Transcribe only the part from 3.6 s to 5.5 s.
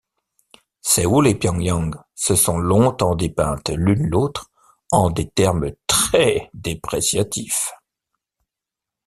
l'une l'autre en des